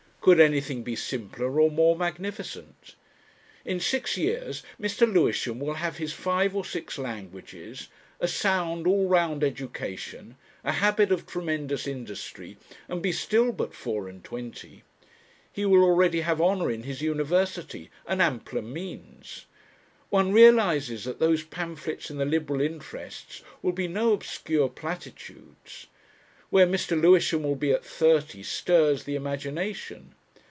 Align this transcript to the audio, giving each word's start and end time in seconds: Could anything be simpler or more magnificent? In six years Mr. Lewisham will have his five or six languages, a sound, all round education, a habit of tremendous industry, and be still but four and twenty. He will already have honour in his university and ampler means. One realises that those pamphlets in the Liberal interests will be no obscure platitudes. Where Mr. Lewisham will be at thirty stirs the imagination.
Could 0.23 0.39
anything 0.39 0.83
be 0.83 0.95
simpler 0.95 1.59
or 1.59 1.71
more 1.71 1.95
magnificent? 1.97 2.93
In 3.65 3.79
six 3.79 4.17
years 4.17 4.61
Mr. 4.79 5.11
Lewisham 5.11 5.59
will 5.59 5.73
have 5.73 5.97
his 5.97 6.13
five 6.13 6.55
or 6.55 6.63
six 6.63 6.99
languages, 6.99 7.87
a 8.19 8.27
sound, 8.27 8.85
all 8.85 9.09
round 9.09 9.43
education, 9.43 10.35
a 10.63 10.73
habit 10.73 11.11
of 11.11 11.25
tremendous 11.25 11.87
industry, 11.87 12.57
and 12.87 13.01
be 13.01 13.11
still 13.11 13.51
but 13.51 13.73
four 13.73 14.07
and 14.07 14.23
twenty. 14.23 14.83
He 15.51 15.65
will 15.65 15.81
already 15.83 16.21
have 16.21 16.39
honour 16.39 16.69
in 16.69 16.83
his 16.83 17.01
university 17.01 17.89
and 18.05 18.21
ampler 18.21 18.61
means. 18.61 19.47
One 20.11 20.31
realises 20.33 21.03
that 21.05 21.17
those 21.17 21.41
pamphlets 21.41 22.11
in 22.11 22.19
the 22.19 22.25
Liberal 22.25 22.61
interests 22.61 23.41
will 23.63 23.71
be 23.73 23.87
no 23.87 24.13
obscure 24.13 24.69
platitudes. 24.69 25.87
Where 26.51 26.67
Mr. 26.67 27.01
Lewisham 27.01 27.43
will 27.43 27.55
be 27.55 27.71
at 27.71 27.81
thirty 27.85 28.43
stirs 28.43 29.05
the 29.05 29.15
imagination. 29.15 30.15